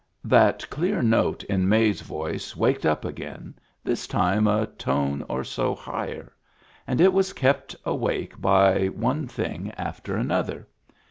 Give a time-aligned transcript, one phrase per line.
[0.25, 3.53] That clear note in May's voice waked up again,
[3.83, 6.33] this time a tone or so higher;
[6.87, 10.67] and it was kept awake by one thing after another.